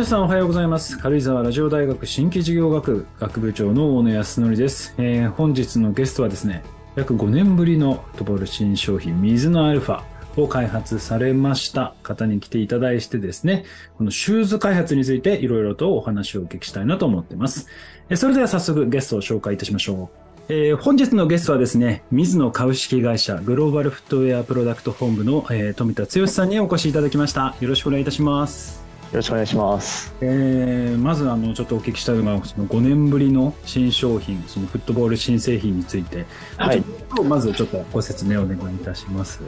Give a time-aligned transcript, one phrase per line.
[0.00, 6.62] 皆さんおはようございます軽井沢ラジオ大学新規事業学学部長の大野康則です、えー、本日のゲストはですね
[6.96, 10.02] 約5年ぶりのフットボール新商品水のアルファ
[10.38, 13.66] を開発されました方に来ていただいてですね、
[13.98, 17.68] このシューズ開発についていろいろとお話をお聞きしたいなと思っています。
[18.14, 20.08] それでは早速ゲストを紹介いたしましょ
[20.48, 20.52] う。
[20.52, 27.54] えー、本日のゲストはですね、水野株式会社グローバルフットウェアプロダクト本部の、えー、富田剛さんにお越しいただきました。
[27.60, 28.89] よろしくお願いいたします。
[29.10, 30.14] よろしくお願いします。
[30.20, 36.84] えー、まずあのちょっとお聞きしたいのがその5年ぶりの新商品、そのフットボール新製品について、はい、
[37.24, 39.42] まずちょっとご説明をお願いいたします。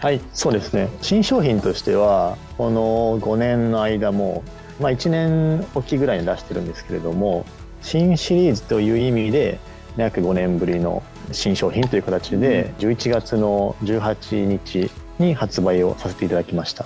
[0.00, 0.90] はい、そうですね。
[1.00, 4.44] 新商品としては、この5年の間も、
[4.78, 7.46] まあ、1年おきぐらいに出してるんですけれども、
[7.80, 9.58] 新シリーズという意味で、
[9.96, 16.84] 約5年ぶりの新商品という形で、11月の18日に発売をさせていただきました。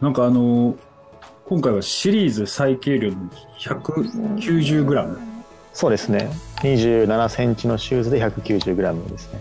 [0.00, 0.76] なんかあの、
[1.48, 3.16] 今回はシリーズ最軽量の
[3.58, 5.18] 190g。
[5.72, 6.28] そうですね。
[6.56, 9.38] 27センチのシューズで 190g ですね。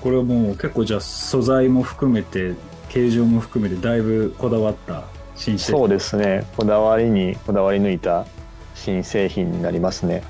[0.00, 2.54] これはもう結構じゃあ素材も含めて
[2.88, 5.04] 形状も含めてだいぶこだわった
[5.36, 8.26] 新製品そうですねこだわりにこだわり抜いた
[8.74, 10.22] 新製品になりますね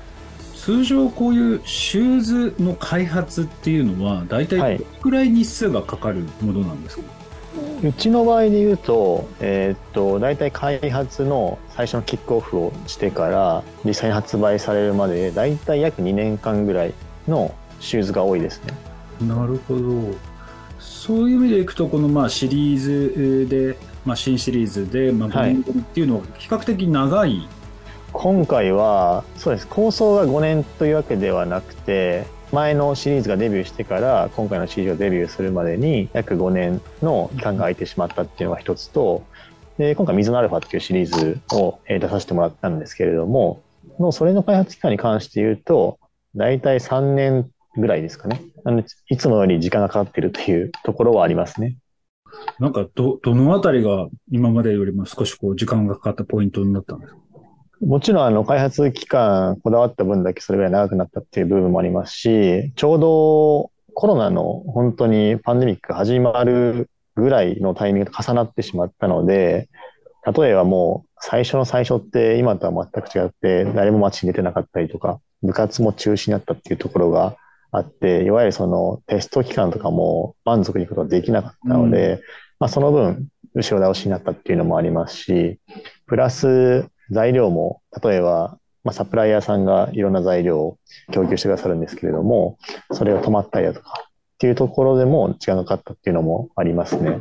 [0.55, 7.16] 通常こういうシューズの開発っていうのは大体どれくらい日数がかかるものなんですか、はい、
[7.83, 16.93] うちの場合で言うと,、えー、っと大体開発の最初のキックオフをしてから実際に発売されるまで大体約2年間ぐらい
[17.27, 18.73] のシューズが多いですね
[19.21, 20.15] なるほど。
[20.79, 27.47] そういう意味でいくと、このまあシリーズで、まあ、新シリーズで、まあ、5年組っていうのは比較的長い、はい、
[28.13, 29.67] 今回は、そうです。
[29.67, 39.23] 構想が5年というわけではなくて、前のシリーズがデビューしてから今回のシリーズがデビューするまでに約5年の期間が空いてしまったっていうのが一つと、
[39.77, 43.61] で今回水のアルファっていうシリーズを出させてもらったんですけれども、
[43.99, 45.99] のそれの開発期間に関して言うと、
[46.35, 48.41] 大体3年ぐらいですかね。
[48.63, 51.77] あのいつもより時間がかかっているというところはありますね。
[52.59, 57.19] なんか、ど、どのあたりが今までよりも少しこう時間がかかったポイントになったんですか？
[57.81, 69.69] もちろん、あの、開発期間、こだわった分だけそれぐらい長くなったっていう部分もありますし、ちょうどコロナの本当にパンデミックが始まるぐらいのタイミングと重なってしまったので、
[70.25, 77.37] 例えばもう最初の最初って今とは全く違って、誰も街に出てなかったりとか、部活も中止になったっていうところが
[77.71, 82.21] あって、いわゆるそのテスト期間とかも満足にいくことができなかったので、うん、
[82.59, 85.59] まあその分、後ろ倒しになったっていうのもありますし、
[86.05, 90.77] プラス材料も、例えば、まあ、サプライヤーさんがいろんな材料を
[91.11, 92.57] 供給してくださるんですけれども、
[92.91, 97.19] それが止まったりだとかっていうところでも時間がかかったっていうのもありますね。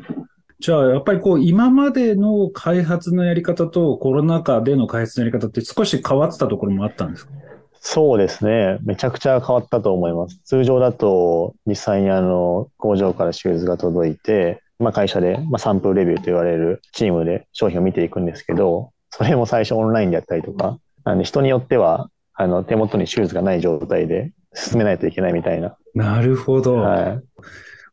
[0.59, 7.33] じゃあ、やっぱりこう、今までの開発のやり方とコロナ禍での開発のやり方って少し変わってたところもあったんですか？
[7.81, 8.79] そうですね。
[8.83, 10.39] めちゃくちゃ変わったと思います。
[10.45, 25.77] 通常だと、実際にあの、工場からシューズが届いて、まあ会社で、まあサンプルレビューと言われるチームで商品を見ていくんですけど、それも最初オンラインでやったりとか、あの人によっては、あの、手元にシューズがない状態で進めないといけないみたいな。
[25.95, 26.77] なるほど。
[26.77, 27.21] はい。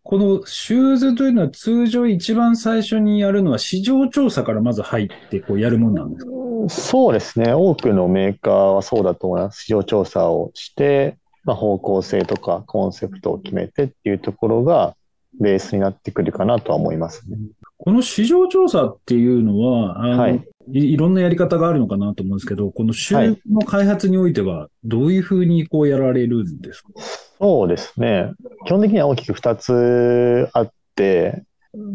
[0.03, 6.31] このシューズというのは通常一番最初にやるのは市場調査からまず入ってこうやるもんなんですか？
[6.67, 7.53] そうですね。
[7.53, 9.63] 多くのメーカーはそうだと思います。
[9.63, 14.95] 市場調査をして、まあ、方向性とかコンセプトを決めてっていうところが
[15.39, 17.37] ベースになってくるかなとは思いますね。
[17.77, 27.07] この市場調査っていうのは、はい、いろんなやり方があるのかなと思うんですけど、このシューズの開発においては、どういうふうにこうやられるんですか、はい
[27.43, 28.31] そうですね。
[28.65, 31.43] 基本的には大きく2つあって、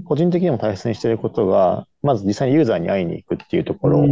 [0.05, 4.07] 個人的にも大切にしていることが、まず実際にユーザーに会いに行くっていうところ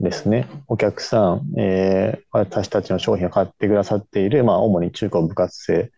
[0.00, 0.48] ですね。
[0.50, 5.90] うん、お客さん、えー、私たちの商品を買ってくださっている、まあ、主に中高部活生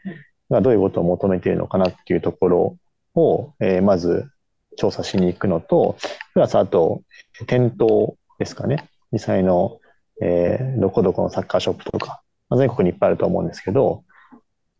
[0.50, 2.76] がどういうことを求めているのかなっていうところ
[3.14, 4.28] を、えー、まず
[4.76, 5.96] 調査しに行くのと、
[6.32, 7.02] プラスあと、
[7.46, 8.88] 店頭ですかね。
[9.12, 9.78] 実際の、
[10.22, 14.04] えー、どこどこのサッカーショップとか、まあ、全国にいっぱいあると思うんですけど、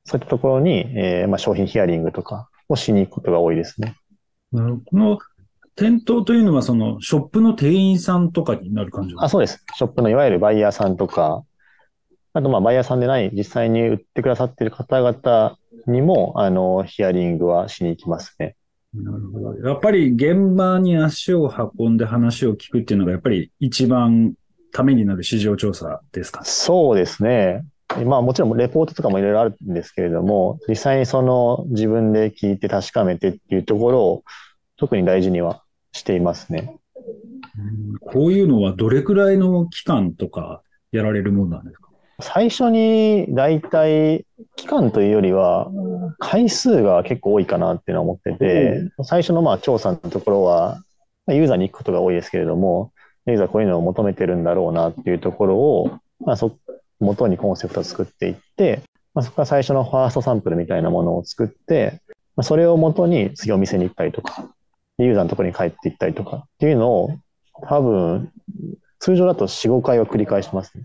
[0.05, 3.97] そういったところに、えー、まあ、商品ヒアリングとかをしに行くことが多いですね。
[4.53, 4.59] こ
[4.93, 5.19] の
[5.77, 9.65] 店頭というのは、その、ショップの店員さんとかになる感じあ、そうです。
[9.75, 11.45] ショップのいわゆるバイヤーさんとか、
[12.35, 18.57] あと、まあ、バイヤーさんでない、実際に売ってくださっている方々にも、あの、ヒアリングはしに行きますね。
[18.93, 19.69] なるほど。
[19.69, 24.35] やっぱり現場に足を運んで話を聞くっていうのが、やっぱり一番
[24.73, 27.65] ためになる市場調査ですかそうですね。
[28.07, 34.25] まあもちろんレポートとかもいろいろあるんですけれども、実際にその自分で聞いて確かめてっていうところを
[34.77, 36.77] 特に大事にはしていますね。
[38.01, 41.84] こういうのはどれくらいの期間とかやられるもんなんですか？
[42.25, 44.25] 最初に大体
[44.57, 45.71] 期間というよりは
[46.19, 50.83] 回数が結構多いかなっていうのは思ってて、最初のまあ調査のところは
[51.29, 52.93] ユーザーに行くことが多いですけれども、
[53.27, 56.57] ユーザーこういうのを求めてるんだろうなっていうところを、まあ、そ
[56.99, 58.81] 元にコンセプトを作っていって、
[59.13, 62.01] まあ、そこから最初のファーストサンプルみたいなものを作って、
[62.37, 64.49] まあ、それを元に次お店に行ったりとか、
[64.97, 67.11] ユーザーのところに帰って行ったりとかっていうのを
[67.69, 68.33] 多分
[68.99, 70.85] 通常だと4、5回は繰り返しますね。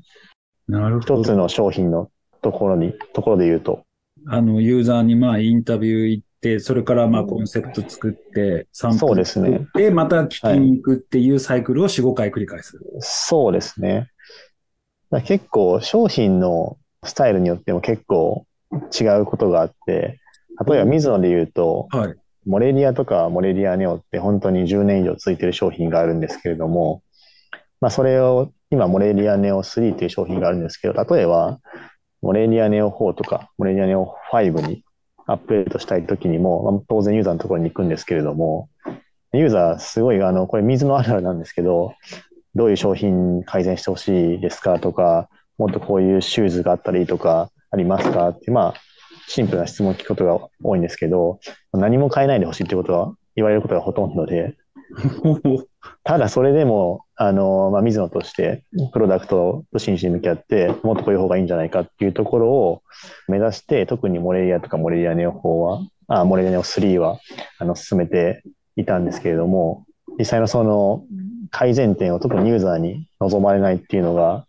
[0.69, 1.21] なるほど。
[1.21, 2.10] 一つの商品の
[2.42, 3.83] ところに、ところで言うと。
[4.27, 12.80] あの、ユーザーにまあインタビュー行って、それからまあコンセプト作って、サンプル作って、また聞きに行くっていうサイクルを4、5回繰り返す。
[13.00, 14.12] そうですね。
[15.25, 20.19] 結構商品のスタイルによっても結構違うことがあって、
[20.68, 22.15] 例えば水野で言うと、はい、
[22.45, 27.01] モレリアとかモレリアネオって本当に10年以上ついてる商品があるんですけれども、
[27.81, 31.60] まあそれを今、モレリアネオ3っていう商品があるんですけど、例えば、
[32.21, 34.83] モレリアネオ4とか、モレリアネオ5に
[35.25, 38.69] アップデートしたいときにも、まあ、当然ユーザーのところに行くんですけれども、
[39.33, 41.94] ユーザーすごい、あの、これ水のあるあるなんですけど、
[42.56, 48.74] どういう商品改善してほしいですかとか、もっとこういうシューズがあったりとか、ありますかって、まあ、
[49.27, 51.39] シンプルな質問を聞くことが多いんですけど、
[51.74, 54.57] 何も変えないでほしいってことは言われることがほとんどで、
[56.04, 62.81] ただそれでも、あの、まあ、水野として、プロダクトと真摯に向き合って、もっとこういう方がいいんじゃないかっていうところを
[63.28, 67.20] 目指して、特にモレリアとかモレリアネオ4は、あ、モレリアネオ3は、
[67.60, 68.44] あの、進めて
[68.76, 69.86] いたんですけれども、
[70.18, 71.04] 実際のその
[71.52, 74.46] 改善点を特にユーザーに望まれないっていうのが、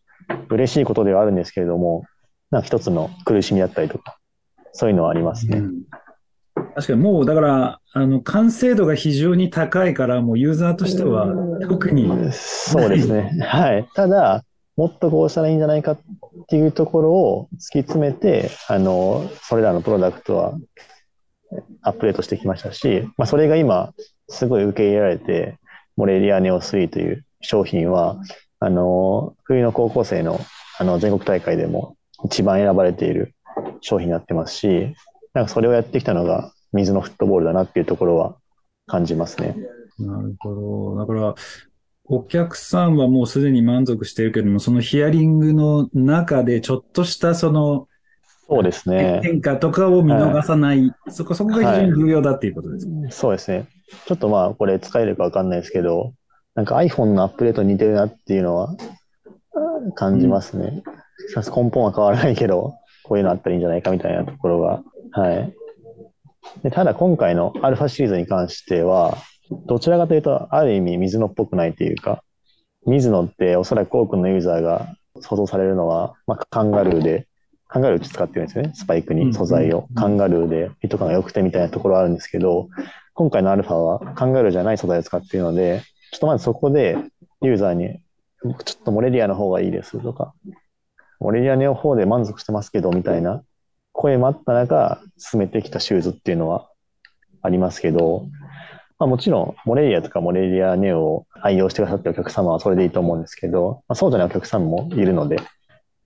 [0.49, 2.05] 嬉しいことではあるんですけれども、
[2.51, 4.19] なんか一つの苦しみだったりとか、
[4.73, 5.59] そういうのはありますね。
[5.59, 5.83] うん
[6.75, 11.35] 確かにもう、だから、あの、完成度が非常に高いから、もうユーザーとしては
[11.69, 12.09] 特に。
[12.33, 13.37] そうですね。
[13.41, 13.89] はい。
[13.95, 14.45] ただ、
[14.77, 15.99] もっとこうしたらいいんじゃないかっ
[16.49, 20.55] ていうところを突き詰めて、あの、それらのプロダクトは
[21.83, 23.93] アップデートしてきましたし、まあ、それが今、
[24.29, 25.59] すごい受け入れられて、
[25.97, 28.21] モレリアネオ3という商品は、
[28.61, 30.41] あの、冬の高校生の
[30.79, 31.95] あの全国大会でも
[32.25, 33.35] 一番選ばれている
[33.83, 34.95] 商品になってますし、
[35.35, 38.37] なんかそれをやってきたのが水のフットボールだなっていうところは
[38.87, 39.57] 感じますね。
[39.99, 40.99] なるほど。
[40.99, 41.35] だから、
[42.05, 47.87] お客さんはもうすでに満足しているけども、そのヒアリングの中でちょっとしたその、
[48.49, 49.21] そうですね。
[49.23, 53.69] 変化とかを見逃さない、はい、そこ、そこが非常に重要だっていうことですね、はい、そうですね。
[54.07, 56.15] ちょっとまあ、これ使えるかわかんないですけど、
[56.57, 58.75] なんか iPhone のアップデート似てるなっていうのは
[59.95, 60.83] 感じますね。
[61.37, 62.75] うん、根本は変わらないけど、
[63.05, 64.83] こういうのあったらいいんじゃないかみたいなところが、
[65.13, 65.55] はい。
[66.63, 69.17] でただ今回のアルファシリーズに関しては、
[69.67, 72.23] どちらかというと、ある意味水野っぽくないというか、
[72.87, 77.27] 水野っておそらく多くのユーザーが想像されるのは、まあ、カンガルーで、
[77.69, 78.73] カンガルー使ってるんですよね。
[78.75, 79.87] スパイクに素材を。
[79.95, 82.69] カンガルーで、フィット感が良くてみたいなところあるんですけど、
[83.15, 85.83] 今回のアルファはカンガルーじゃない素材を使っているので、
[86.13, 86.97] ちょっとまずそこで
[87.43, 88.01] ユーザーに、
[88.65, 90.33] ちょっとモレリアの方がいいですとか、
[91.21, 93.43] モレリアネオ4で満足してますけど、みたいな
[93.93, 96.69] 声もあった中、進めてきたシューズっていうのは
[97.43, 98.27] ありますけど、
[98.99, 105.39] まあ、もちろん、モレリアとかモレリアネオを愛用してくださってお客様はそれでいいと思うんですけど、まあ、そうじゃないお客さんもいるので、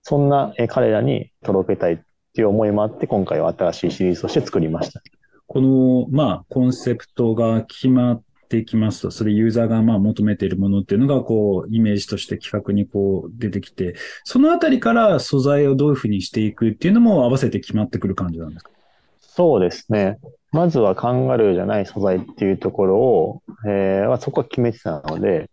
[0.01, 1.97] そんな彼らに届けたいっ
[2.33, 5.01] ていう思いもあって、今回は新しいシリーズとして作りました。
[5.47, 8.23] この、まあ、コンセプトが決まっ
[8.59, 18.71] てきますと、それユーザーがまあ求めているものっていうのが、こう、イメージとして企画にこう出てきて、そのあたりから素材をどういうふうにしていくっていうのも合わせて決まってくる感じなんですか？
[19.19, 20.17] そうですね。
[20.51, 25.49] まずはカンガルーじゃない素材っていうところを、えー、そこは決めてたので、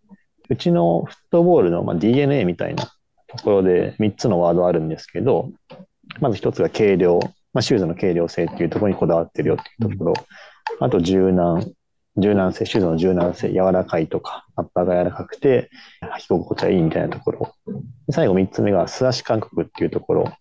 [0.48, 2.84] うちのフットボールの、ま、DNA みたいな
[3.26, 5.50] ところで3つのワードあるんですけど、
[6.20, 7.18] まず1つが軽量、
[7.52, 10.14] まあ、シューズの軽量性っていうところにこだわってるよっていうところ、
[10.78, 11.72] あと柔軟、
[12.16, 15.70] 柔軟性、シューズの柔軟性、柔らかいとか、アッパーが柔らかくて、
[16.02, 17.54] 履き心地はいいみたいなところ。
[18.10, 20.32] 最後3つ目が素足感覚っていうところ。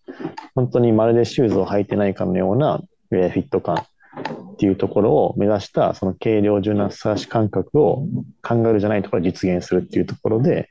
[0.54, 8.06] 本当にまるでシューズを履いてないかのようなフィット感っていうところを目指した、その軽量柔軟素足感覚を
[8.42, 10.68] カンガルーじゃないところで実現するっていうところで、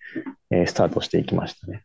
[0.52, 1.84] え、スタートしていきましたね。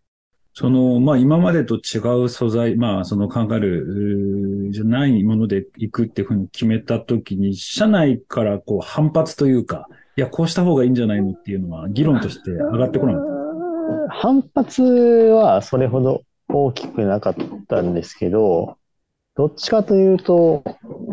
[0.59, 9.87] その、まあ今までと違う素材、まあそのカンガルーじゃないもので行くっていうふうに決めたときに、社内からこう反発というか、
[10.17, 13.23] いや、こうした方がいいんじゃないのっていうのは議論として上がってこなかっ
[14.09, 14.15] た。
[14.15, 17.37] 反発はそれほど大きくなかっ
[17.69, 18.79] たんですけど、
[19.37, 20.65] どっちかというと、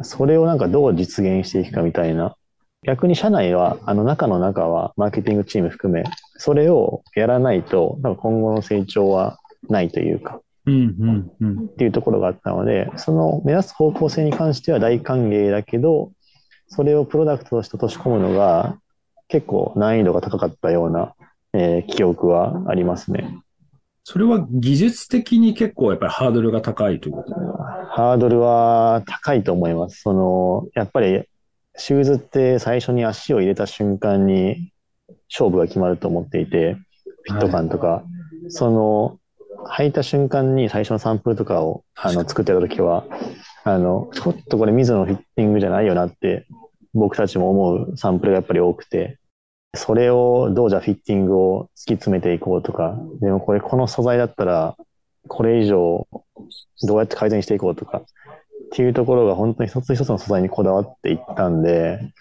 [0.04, 2.38] それをなんかどう実現していくかみたいな
[2.84, 6.04] 逆に社内は、あの中の中は、マーケティングチーム含め、
[6.38, 9.38] それをやらないと、多分今後の成長は
[9.70, 11.66] ないというか、うんうんうん。
[11.66, 16.12] っていうところがあったので、その目指す方向性に関しては大歓迎だけど、
[16.68, 18.78] それをプロダクトとして落とし込むのが
[19.28, 21.14] 結構難易度が高かったような、
[21.54, 23.38] えー記憶はありますね。
[24.06, 27.34] それは技術的に結構やっぱりハードルが高いということ
[27.96, 30.02] ハードルは高いと思います。
[30.02, 31.24] その、やっぱり
[31.78, 34.72] シューズって最初に足を入れた瞬間に
[35.30, 36.78] 勝負が決まると思っていて、
[37.24, 38.04] フィット感とか、
[38.50, 39.20] その、
[39.78, 43.06] 履いた瞬間に最初のサンプルとかをあの作ってた時は、
[43.64, 46.46] あの、ちょっとこれ水野のフィッティングじゃないよなって
[46.94, 49.18] 僕たちも思うサンプルがやっぱり多くて、
[49.76, 54.76] それをどうじゃあフィッティングを突き詰めていこうとか、でもこれこの素材だったら
[55.28, 56.08] これ以上
[56.84, 58.04] どうやって改善していこうとか
[58.68, 62.14] っていうところが本当に一つ一つの素材にこだわっていったんで、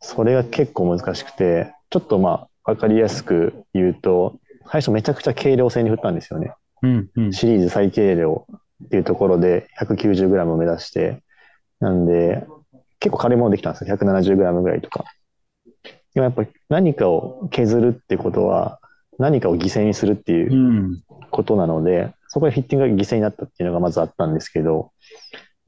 [0.00, 4.38] それが結構難しくて、ちょっとまあわかりやすく言うと、
[4.70, 6.52] 最初めちゃくちゃ軽量性に振ったんですよね。
[6.82, 7.32] うんうん。
[7.32, 8.46] シリーズ最軽量
[8.84, 11.22] っていうところで 190g を目指して、
[11.80, 12.44] なんで、
[12.98, 13.96] 結構軽いものできたんですよ。
[13.96, 15.04] 170g ぐらいとか。
[16.14, 18.80] でもやっぱり何かを削るってことは、
[19.18, 24.92] 何かを犠牲にするっていううんことなので、そこでフィッティングが犠牲になったっていうのがまずあったんですけど、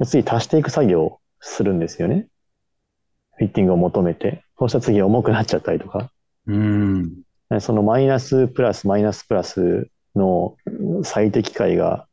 [0.04, 2.28] 次足していく作業をするんですよね。
[3.36, 4.44] フィッティングを求めて。
[4.58, 6.10] そうしたら次重くなっちゃったりとか。
[6.46, 7.22] うん。
[7.60, 10.56] そのマイナスプラスマイナスプラスの
[11.02, 12.06] 最適解が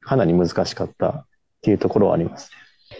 [0.00, 1.26] かなり難しかったっ
[1.62, 2.50] ていうところはあります。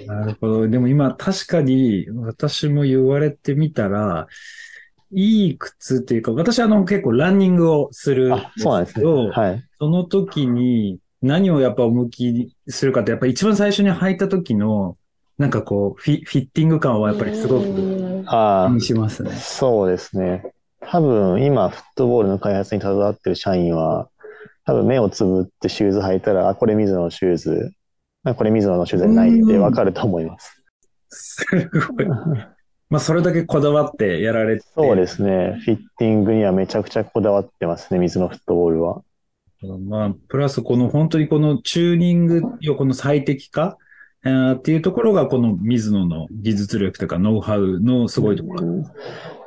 [0.06, 0.68] なるほど。
[0.68, 4.26] でも今確かに私も言われてみたら、
[5.12, 9.02] いい靴っていうか、私あの結構ランニングをするんあ、そうなんですね。
[9.02, 9.62] けど、はい。
[9.78, 14.98] その時に何をやっぱ向きにするかって、やっぱ一番最初に履いた時の、
[15.38, 19.36] なんかこう、フィフィッティング感はやっぱりすごくあ気にしますねあ、。
[19.36, 20.52] そうですね。
[20.80, 24.10] 多分今、フットボールの開発に携わってる社員は、
[24.66, 27.72] 多分目をつぶってシューズ履いたら、あ、これ水野のシューズ、
[28.24, 30.62] あこれ水野のシューズじゃないってわかると思います。
[31.08, 31.46] す
[31.88, 32.06] ごい。
[32.90, 34.66] まあ、それだけこだわってやられて。
[34.74, 35.58] そうですね。
[35.64, 39.02] フィッティングにはめちゃくちゃこだわってますね、水野フットボールは。
[39.78, 43.78] まあ、プラスこの本当にこのチューニング、要はこの最適化、
[44.24, 48.84] えーっていうところがこの水野の技術力とかノウハウのすごいところ。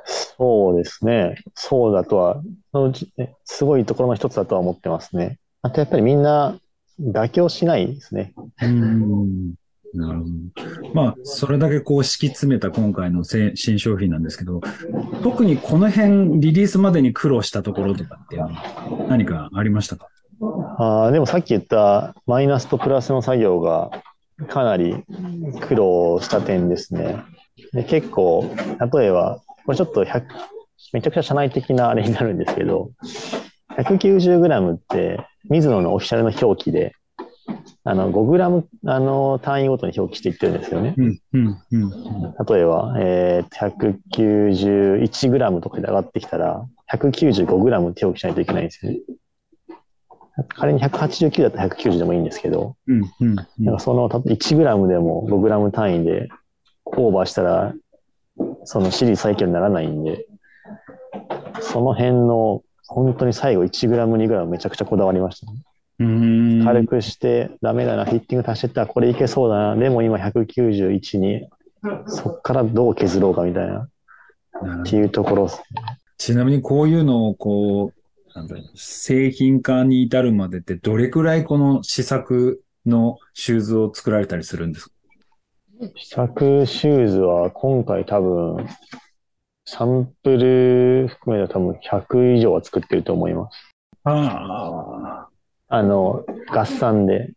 [0.05, 1.43] そうですね。
[1.55, 5.39] そうだとは、そのうちねすごいところの一つだとは思ってますね。
[5.61, 6.57] あとやっぱりみんな
[7.01, 8.33] 妥協しないですね。
[8.61, 9.55] うん。
[9.97, 10.93] なるほど。
[10.93, 14.61] まあ、それだけこう敷き詰めた今回の新商品なんですけど、
[15.23, 20.07] 特にこの辺リリースまでに苦労したところとかっていうのは何かありましたか？
[20.77, 23.89] あーでもさっき言ったマイナスとプラスの作業が
[24.47, 25.03] かなり
[25.61, 27.17] 苦労した点ですね。
[27.73, 28.47] で結構、
[28.93, 30.25] 例えば、これちょっと100
[30.93, 32.91] めちゃくちゃ社内的なあれになるんですけど、
[33.77, 36.93] 190g って水野のオフィシャルの表記で、
[37.89, 40.93] あの 5g あの単位ごとに表記していってるんですよね。
[40.97, 41.89] うん、うん、うん。
[42.45, 48.99] 例えば、えー、191g とかで上がってきたら、195g って表記しないといけないんですよね。
[50.49, 53.35] 仮に189だったら190でもいいんですけど、うん、うん。
[53.35, 56.27] なんかその、た 1g でも 5g 単位で
[56.83, 57.73] オーバーしたら、
[58.65, 60.25] そのシリーズ最強にならないんで、
[61.61, 65.61] その辺の、本当に最後 1g、2g めちゃくちゃこだわりましたね。
[65.99, 66.63] うん。
[66.63, 71.49] 軽くして、ダメだな、フィッティング足してったらこれいけそうだな、でも今191に、
[72.07, 73.89] そっからどう削ろうかみたいな、
[74.81, 75.63] っていうところです。
[76.17, 84.91] ちなみにこういうのをこう、なんだろう製品化に至るまでってどれくらいこの試作のシューズを作られたりするんですか？
[85.95, 88.67] 試作シューズは今回多分、
[89.65, 93.75] サンプル含めたら多分100以上は作ってると思います。
[94.03, 95.36] ああ。
[95.69, 97.31] あの、合算で、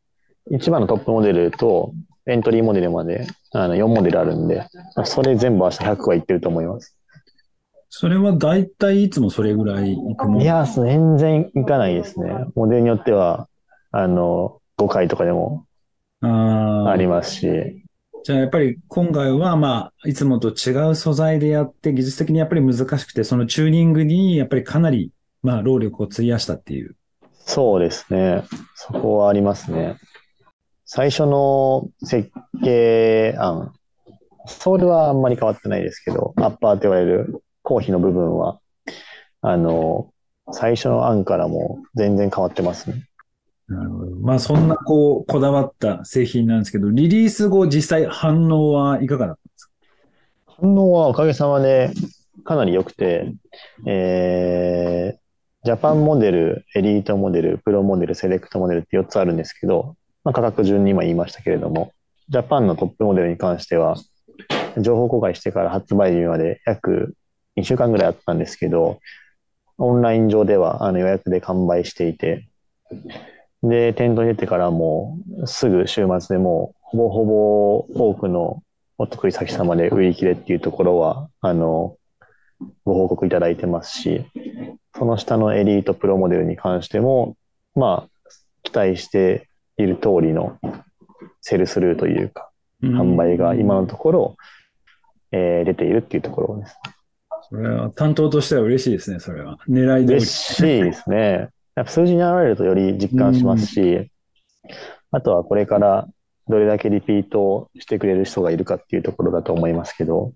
[0.50, 1.92] 一番のトップモデルと
[2.26, 4.66] エントリーモデルまであの4モデルあるんで、
[5.04, 6.96] それ全部明日100はいってると思います。
[7.88, 12.30] それは大体いつもそれぐらいいくもんいや、全然いかないですね。
[12.54, 13.48] モデルによっては、
[13.90, 15.66] あの、5回とかでも
[16.20, 17.84] ありますし、
[18.22, 25.10] じゃあやっぱり今回はまあ、いつもと違う素材でやって技術的にやっぱり難しくて、そのチューニングにやっぱりかなり
[25.42, 26.96] まあ労力を費やしたっていう。
[27.52, 28.44] そうですね。
[28.76, 29.96] そこはありますね。
[30.84, 32.30] 最初の設
[32.62, 33.72] 計案、
[34.46, 38.60] ソールはあんまり変わってないですけど、アッパーって言われる後皮の部分は、
[39.40, 40.12] あの、
[40.52, 43.08] 最初の案からも全然変わってますね。
[43.66, 44.16] なるほど。
[44.20, 49.72] まあそんなこう、こだわった製品なんですけど、リリース後実際反応はいかがだったんですか？
[50.62, 51.90] 反応はおかげさまで
[52.44, 53.32] かなり良くて、
[53.86, 55.19] えー、
[55.62, 61.92] ジャパンモデル、エリートモデル、プロモデル、セレクトモデルって4つあるんですけど、まあ、価格順に今言いましたけれども、
[62.30, 63.96] ジャパンのトップモデルに関しては、
[64.78, 67.14] 情報公開してから発売日まで約
[67.58, 69.00] 2週間ぐらいあったんですけど、
[69.76, 72.48] オンライン上ではあの予約で完売していて、
[73.62, 77.76] で、店頭に出てからもすぐ週末でもうほぼほぼ
[78.08, 78.62] 多くの
[78.96, 81.96] お得意先様で売り切れっていうところは、あの、
[82.86, 84.24] ご報告いただいてますし、
[84.96, 87.36] その下のエリートプロモデルに関しても、
[87.74, 88.30] まあ、
[88.62, 90.58] 期待している通りの
[91.40, 92.50] セルスルーというか、
[92.82, 94.36] 販売が今のところ、
[95.32, 96.76] えー、出ているっていうところです。
[97.48, 99.58] それは担当としては嬉しいですね、それは。
[99.68, 101.48] 狙いで嬉しいですね。
[101.74, 104.10] やっぱ数字に現れるとより実感しますし、
[105.10, 106.08] あとはこれから
[106.48, 110.32] どれだけリピートしてくれる人がいるかっていうところだと思いますけど。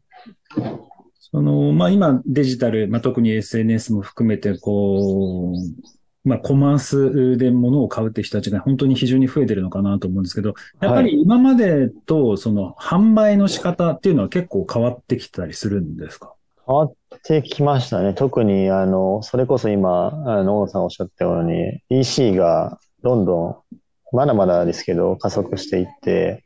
[1.35, 16.35] その、まあ今デジタル、まあ特に SNS も含めて、こう、まあコマースで物を買うって人たちが本当に非常に増えてるのかなと思うんですけど、やっぱり今までとその販売の仕方っていうのは結構変わってきたりするんですか？
[16.69, 16.93] 変わっ
[17.25, 18.15] てきましたね。
[18.15, 23.77] 特に、あの、それこそ今、あの、大野さんおっしゃったように、EC がどんどん
[24.13, 26.45] まだまだですけど、加速していって、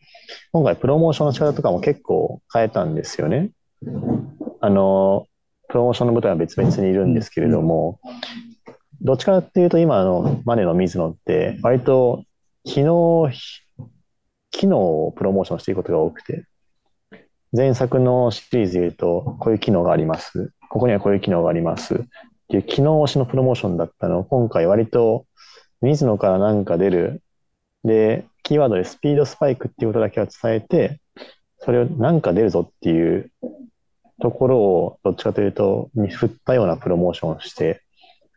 [0.53, 3.51] 今回プロモーションの仕方とかも結構変えたんですよね。
[4.61, 5.27] あの、
[5.69, 8.01] プロモーションの部隊は別々にいるんですけれども、
[9.01, 12.25] どっちかっていうと今のマネの水野って、割と
[12.65, 13.31] 機能、
[14.51, 16.45] 機能をプロモーションしていくことが多くて、
[17.53, 20.53] 前作のシリーズで言うと、こういう機能があります。
[20.69, 21.95] ここにはこういう機能があります。
[21.95, 21.99] っ
[22.49, 25.27] ていう機能推しのプロモーションだったのを、今回割と
[25.81, 27.23] 水野からなんか出る
[27.85, 31.01] で、キーワードでスピードスパイクっていうことだけは伝えて、
[31.59, 33.31] それをなんか出るぞっていう
[34.21, 37.83] ところをどっちかというと、に振ったようなプロモーションをして、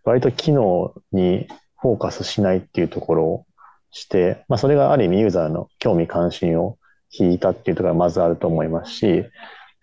[0.04, 1.48] 割と機能に
[1.80, 3.46] フォーカスしないっていうところを
[3.92, 6.78] して、まあそれがある意味ユーザーの興味関心を
[7.12, 9.26] 引いたっていうところがまずあると思いますし、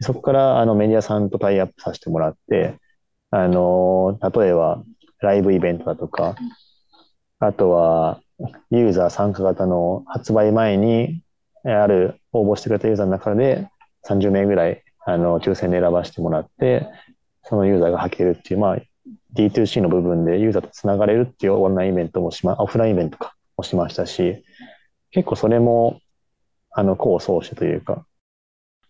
[0.01, 2.75] そこからあのメディアさんとタイアップさせてもらって、
[3.31, 4.83] あの、例えば
[5.21, 6.37] ライブイベントだとか、
[7.41, 8.21] あとは
[8.71, 11.23] ユーザー参加型の発売前に、
[11.65, 13.69] ある応募してくれたユーザーの中で
[14.09, 16.87] 30名ぐらい、あの、抽選で選ばせてもらって、
[17.43, 18.79] そのユーザーが履けるっていう、まあ、
[19.35, 24.45] D2C の部分でユーザーと繋がれるっていうオンラインイベントもしま、オフラインイベントかもしましたし、
[25.11, 26.01] 結構それも、
[26.73, 28.05] あの、功を奏してというか、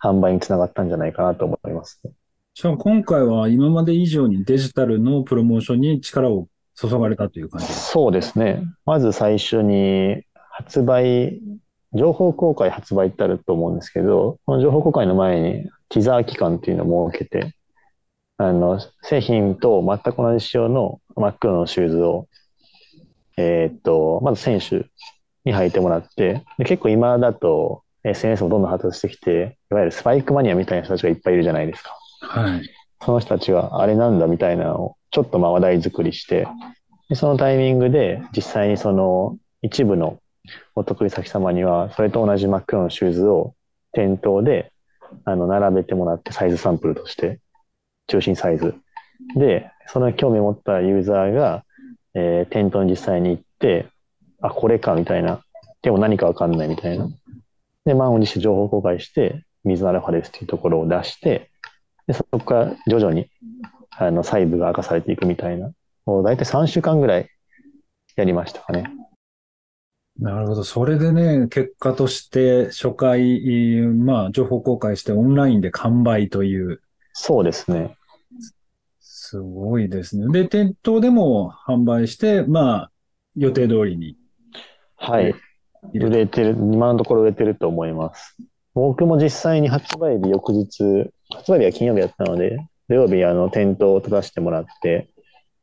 [0.02, 2.10] 販売につながったんじゃないかなと思います、ね。
[2.54, 8.64] しかも今回は今まで以上にデジタルのプロモーションに力を注がれたという感じそうですね。
[8.84, 11.40] まず最初に発売、
[11.92, 17.54] 情報公開発売ってあると思うんですけど、この情報公開の前にティザー期間っていうのを設けて、
[18.36, 22.28] あの、製品と全く同じ仕様の真っ黒のシューズを、
[23.36, 24.86] えー、っと、まず選手
[25.44, 31.96] に履いてもらって、で結構今だと SNS もどんどん発達してきて、いわゆるスパイクマニアみたいな人たちがいっぱいいるじゃないですか。
[32.20, 32.70] はい。
[33.04, 36.46] その人たちがあれなんだみたいなのをちょっとまあ話題作りして、
[37.08, 40.18] でそのタイミングで実際にその一部の
[40.74, 43.54] お得意先様にはそれと同じ真っ黒のシューズを
[43.92, 44.72] 店頭で
[45.24, 47.40] あの並べてもらってサイズサンプルとして。
[48.08, 48.74] 中心サイズ。
[49.36, 51.64] でその興味を持ったユーザーが、
[52.14, 53.86] えー、店頭に実際に行って
[54.40, 55.42] あこれかみたいな。
[55.82, 57.08] でも何かわかんないみたいな。
[57.84, 61.50] で満を持して情報公開して水のアルファですっていうところを出して
[62.06, 63.28] でそこから徐々に
[63.90, 65.72] あの細部が明かされていくみたいな、
[66.06, 67.28] もう大体3週間ぐらい
[68.16, 68.90] やりましたかね。
[70.18, 70.64] なるほど。
[70.64, 73.40] それでね、結果として初回、
[73.82, 76.82] まあ、情報公開してオンラインで完売という。
[77.12, 77.96] そうですね。
[79.00, 80.26] すごいですね。
[80.32, 82.90] で、店頭でも販売して、まあ、
[83.36, 84.16] 予定通りに。
[84.96, 85.34] はい。
[85.94, 88.36] 売れてる、今のところ売れてると思います。
[88.74, 95.10] 僕も実際に発売日翌日、発売日は金曜日やったので、土曜日あの店頭を立たせてもらって、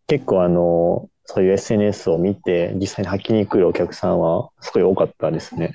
[0.07, 5.73] 結構あの、そういう SNS を見て、実際に履きに来るお客さんはすごい多かったですね。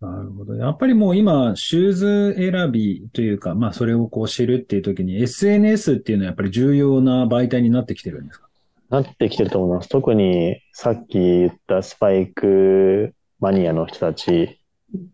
[0.00, 0.54] なるほど。
[0.54, 8.46] やっぱりもう今、シューズ選びというか、まあそれをこう知るっていう時に SNS っていうのはやっぱり重要な媒体になってきてるんですか？
[8.90, 9.88] なってきてると思います。
[9.88, 14.60] 特にさっき言ったスパイクマニアの人たち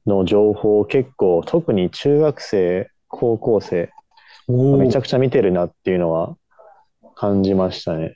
[0.04, 3.90] の情報を結構、特に中学生、高校生、
[4.48, 6.36] めちゃくちゃ見てるなっていうのは
[7.14, 8.14] 感じましたね。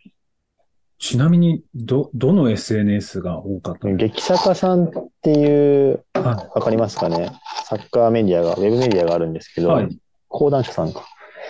[0.99, 4.91] ちなみに、ど、どの SNS が多かった激坂さんっ
[5.23, 7.33] ていう、わかりますかね？
[7.65, 11.05] サッカーメディアが、ウェブメディアがあるんですけど、はい、講談社さんか。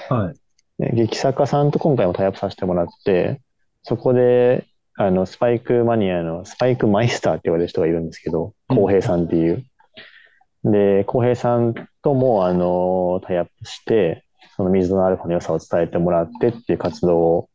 [0.08, 0.34] はい。
[0.78, 3.40] で劇作家さんと今回もタイアップさせてもらって、
[3.82, 9.64] そこで、あの、スパイクマニアのスパイクマイスターって言われる人がいるんですけど、うん浩平さんっていう。
[10.64, 14.24] で、浩平さんとも、あの、タイアップして、
[14.56, 17.48] その水のアルファの良さを伝えてもらってっていう活動を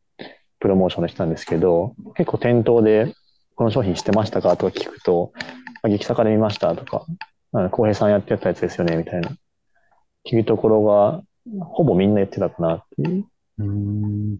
[0.62, 3.12] プロモーションでしたんですけど、結構店頭で、
[3.56, 4.56] この商品知ってましたか？
[4.56, 5.32] とか聞くと、
[5.82, 7.04] あ劇作家で見ましたとか、
[7.52, 9.30] あ浩平さんやってたやつですよねみたいな。
[10.24, 11.20] 聞くところが、
[11.60, 13.26] ほぼみんな言ってたかなっていう。
[13.58, 14.38] うーん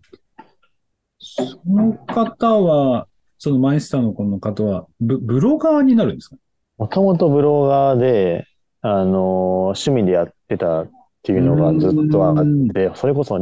[1.19, 3.09] その方は、
[3.39, 6.37] そのマイスターのこの方は、ブブロガーになるんですか？
[6.79, 8.47] もともとブロガーで、
[8.81, 10.91] あの、趣味でやってたっ
[11.25, 12.37] ていうのがずっとあっ
[12.73, 13.39] て、それこそ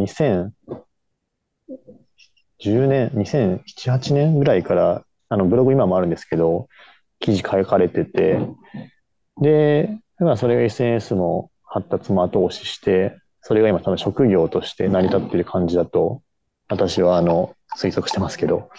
[2.60, 6.68] 2010年、2007、8年ぐらいから、あの、ブログ今もあるんですけど、
[7.18, 8.38] 記事書かれてて、
[9.40, 16.22] で、まあそれが SNS の発達も後押しして、それが今多分職業として成り立ってる感じだと、
[16.68, 18.70] 私はあの、推測してますけど、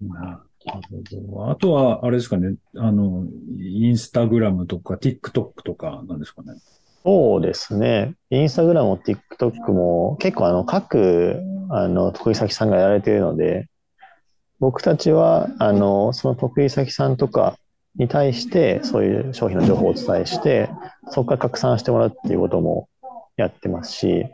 [0.00, 1.50] なるほど。
[1.50, 3.26] あとは、あれですかね、あの、
[3.58, 6.54] インスタグラムとか、TikTok とかなんですかね。
[7.08, 8.12] そうですね。
[8.28, 11.40] インスタグラムも TikTok も結構あの各
[11.70, 13.66] あの得意先さんがやられているので、
[14.60, 17.56] 僕たちはあのその得意先さんとか
[17.96, 20.68] に対してそういう商品の情報をお伝えして、
[21.08, 22.90] そこから拡散してもらうっていうことも
[23.38, 24.26] やってますし、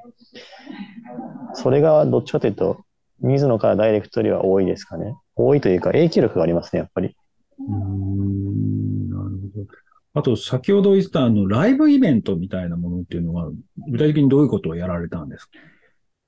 [1.52, 2.80] それがどっちかというと、
[3.20, 5.14] 水野からダイレクトよりは多いですかね。
[5.36, 7.14] 多いというか影響力がありますね、やっぱり。
[7.68, 8.43] うん、
[10.16, 13.50] あと、先ほど言ったあの、ライブイベントみたいなものっていうのは、
[13.90, 15.50] 具体的にどういうことをやられたんですか？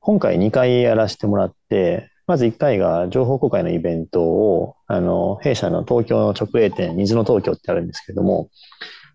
[0.00, 8.50] 今回2回やらせてもらって、まず1回が情報公開のイベントを、あの、弊社の東京の直営店、虹の東京ってあるんですけども、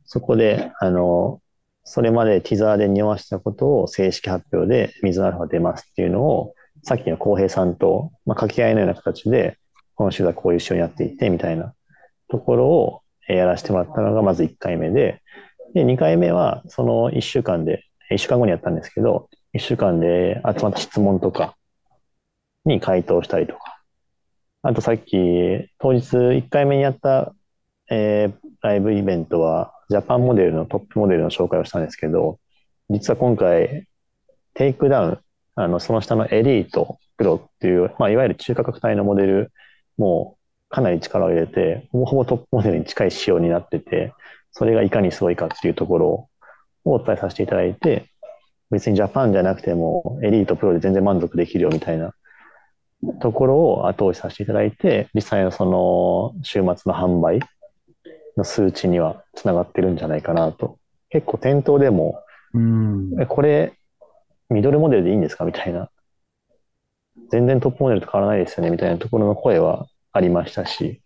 [0.06, 1.42] そこで、あの、
[1.84, 6.54] それまでティザーで匂わしたことを正式発表で水のアルファ出ますっていうのを、
[6.84, 9.58] さっきの浩平さんと、まあ、掛け合いのような形で、
[9.96, 11.74] この週はこういう仕様にやっていって、みたいな
[12.30, 13.02] ところを
[13.36, 15.22] やらせてもらったのがまず1回目で、
[15.74, 21.56] で、2回目はその1週間で、1週間後にやったんですけど、1週間で集まった質問とか
[22.66, 23.82] に回答したりとか、
[24.64, 25.18] あとさっき
[25.80, 27.34] 当日1回目にやった、
[27.90, 32.40] えーライブイベントはジャパンモデルのトップモデルの紹介をしたんですけど、
[32.90, 33.88] 実は今回
[34.54, 35.20] テイクダウン、
[35.56, 39.52] あの、その下のエリート、プロっていう、まあ、いわゆる中価格帯のモデル
[39.98, 40.38] も
[40.72, 44.14] かなり力を入れて、ほぼほぼトップモデルに近い仕様になってて、
[44.52, 46.28] それがいかにすごいかっていうところを
[46.86, 48.10] お伝えさせていただいて、
[48.72, 52.14] 別にジャパンじゃなくてもエリート、プロで全然満足できるよみたいな
[53.22, 57.42] ところを後押しさせていただいて、実際のその週末の販売
[58.38, 60.78] の数値にはつながってるんじゃないかなと。
[61.10, 63.22] 結構店頭でも、うん。
[63.22, 63.74] え、これ、
[64.50, 65.90] ミドルモデルでいいんですかみたいな。
[67.30, 71.02] 全然トップモデルと変わらないですよねみたいなところの声はありましたし、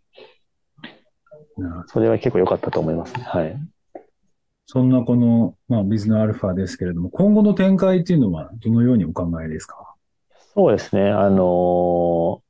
[1.58, 3.24] なそれは結構良かったと思いますね。
[3.24, 3.58] はい。
[4.66, 9.94] そんなこの、まあ、ビズのアルファですけれども、今後の展開っていうのはどのようにお考えですか？
[10.54, 11.10] そうですね。
[11.10, 12.46] あのー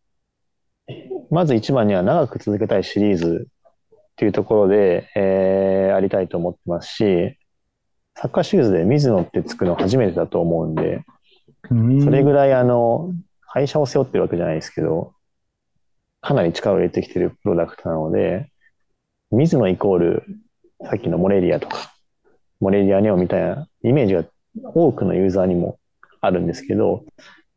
[1.32, 7.40] まず一番には長く続けたいシリーズっていうところで、えー、ありたいと思ってますし、
[8.14, 11.04] サッカーシューズで水野ってつくの初めてだと思うんで、
[12.04, 13.12] それぐらいあの、
[13.48, 15.14] 会社を背負ってるわけじゃないですけど、
[16.26, 18.50] かなり力を入れてきてるプロダクトなので、
[19.30, 20.24] 水野イコール、
[20.84, 21.94] さっきのモレリアとか、
[22.60, 24.26] モレリアネオみたいなイメージが
[24.74, 25.78] 多くのユーザーにも
[26.22, 27.06] あるんですけど、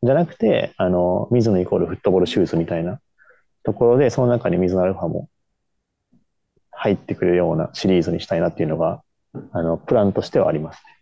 [0.03, 2.99] じゃなくて、あの、水野イコールフットボールシューズみたいな
[3.63, 5.29] ところで、その中に水野アルファも
[6.69, 9.01] 入ってくるようなシリーズにしたいなっていうのが、
[9.51, 10.83] あの、プランとしてはあります。
[10.83, 10.98] わ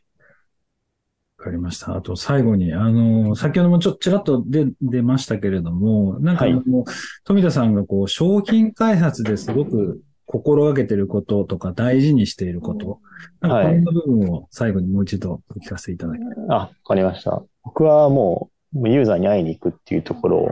[1.47, 1.95] かりました。
[1.95, 6.62] あと最後に、あの、先ほどもちょっとちらっと出、出ましたけれども、なんかあの、
[7.23, 12.99] 富田さんがこう、商品開発ですごく心がけてることとか大事にしていること、
[13.39, 16.29] なんかこんな部分を最後にもう一度お聞かせいただきたい。
[16.49, 17.41] あ、わかりました。
[17.63, 20.49] 僕はもう、もうユーザーに会いに行くっていうところを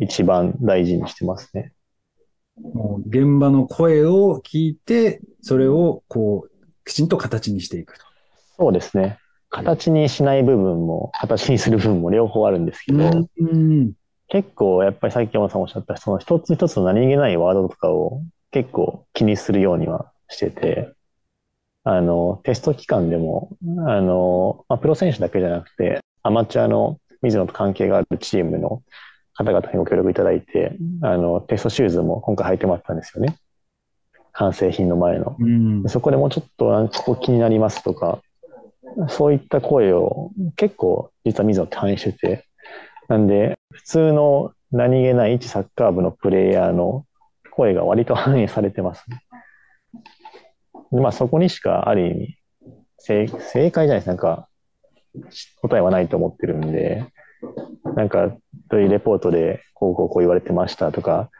[0.00, 1.72] 一番大事にしてますね。
[2.74, 8.04] もう現場の声を聞いて、それをこう、きちんと形にしていくと。
[8.58, 9.18] そうですね。
[9.50, 13.92] 形にしない部分も、形にする部分も 両方あるんですけど、うん。
[14.28, 20.92] 結構やっぱりさっき山さんおっしゃった、その一つ一つの何気ないワードとかを結構気にするようにはしてて、
[21.84, 23.50] あの、テスト期間でも、
[23.86, 28.82] あの、まあ、プロ選手だけじゃなくて、アマチュアの水野と関係があるチームの
[29.34, 33.36] 方々にご協力いただいて、あの、テストシューズも今回履いてもらったんですよね。
[34.32, 35.36] 完成品の前の。
[35.38, 35.88] うん。
[35.88, 38.20] そこでもうちょっとここ気になりますとか、
[39.08, 42.46] そういった声を結構実は水野って反映してて、
[43.08, 47.04] なんで、普通の何気ない一サッカー部のプレイヤーの
[47.50, 49.20] 声が割と反映されてますね。
[50.92, 52.38] でまあそこにしかある意味
[53.06, 54.06] 正、正解じゃないです。
[54.08, 54.48] なんか、
[55.62, 57.06] 答えはないと思ってるんで、
[57.94, 58.34] なんか、
[58.68, 61.30] どういうレポートでこうこうこう言われてましたとか、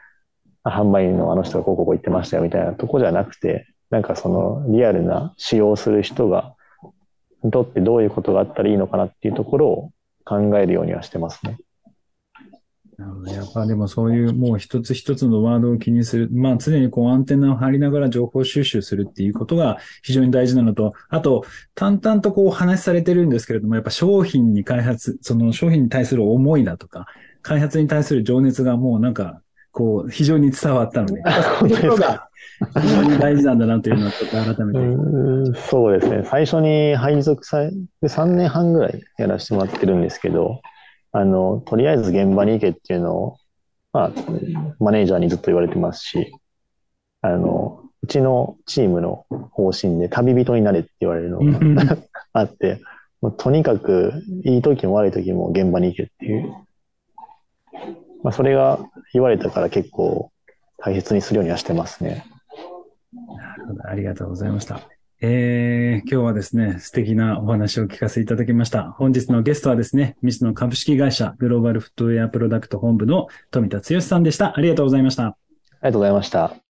[0.63, 6.55] 販売員のあの人がこうこうこう言ってましたよみたいなとこじゃなくて、なんかそのリアルな使用する人が、
[7.43, 9.91] にとってどういうことがあったらいいのかなっていうところを
[10.25, 11.57] 考えるようにはしてますね。
[12.97, 13.31] なるほど。
[13.31, 16.29] やっぱでもそういうもう一つ一つのワードを気にする。
[16.31, 21.45] まあ常にこうアンテナを張りながら情報収集するっていうことが非常に大事なのと、あと
[21.75, 27.05] 淡々とこうお話しされてるんですけれども、やっぱ商品に開発、その商品に対する思いだとか、
[27.43, 31.21] 開発に対する情熱がもうなんか、こう非常に伝わったので、
[31.59, 32.27] そういうところが
[32.81, 35.59] 非常に大事なんだなというのをちょっと改めて。
[35.69, 36.23] そうですね。
[36.25, 37.71] 最初に配属され、
[38.03, 40.61] 3年半ぐらいやらせてもらってるんですけど、
[41.11, 43.37] あの、とりあえず現場に行けっていうのを、
[43.93, 44.11] まあ、
[44.79, 46.31] マネージャーにずっと言われてますし、
[47.21, 51.97] あの、うちのチームの方針で旅人になれって言われるのが
[52.33, 52.79] あって、
[53.21, 56.53] もうとにかくいい時も悪い時も現場に行けっていう。
[58.23, 58.79] まあ、それが
[59.13, 60.31] 言われたから結構
[60.77, 62.25] 大切にするようにはしてますね。
[63.87, 64.81] ありがとうございました。
[65.19, 68.91] えー、今日はですね、素敵なお話を聞かせていただきました。
[68.91, 74.55] 本日のゲストはですね、ミスの株式会社グローバルフットウェアプロダクト本部の富田剛さんでした。
[74.55, 75.23] ありがとうございました。
[75.25, 75.35] あ
[75.83, 76.66] りがとうございました。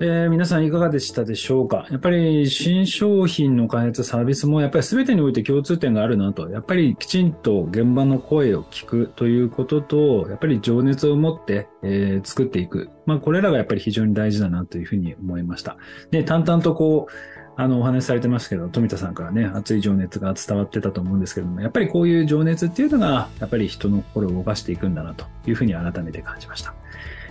[0.00, 1.86] えー、皆さんいかがでしたでしょうか？
[1.88, 6.50] やっぱり新商品の開発サービスもやっぱり全てにおいて共通点があるなと。
[6.50, 12.90] やっぱりきちんと現場の声を聞くということと、やっぱり情熱を持って、えー、作っていく。
[13.06, 15.76] まあこれらがやっぱり非常に大事だなというふうに思いました。
[16.10, 17.12] で、淡々とこう、
[17.56, 26.74] あの、お話しされてますけど、富田さんからね、熱い情熱が伝わってたと思うんですけども、やっぱりこういう情熱っていうのが、やっぱり人の心を動かしていくんだなというふうに改めて感じました。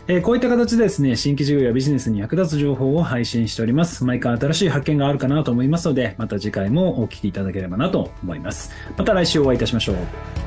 [0.08, 4.04] えー、こういった形でですね、新規事業やビジネスに役立つ情報を配信しております。
[4.04, 8.72] 毎回新しい発見があるかなと思いますので、また次回もお聴きいただければなと思います。
[8.98, 10.43] また来週お会いいたしましょう。